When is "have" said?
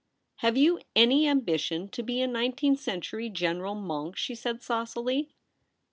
0.37-0.57